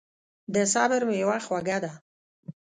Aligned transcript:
د 0.53 0.55
صبر 0.73 1.01
میوه 1.09 1.37
خوږه 1.45 1.77
ده. 1.83 1.91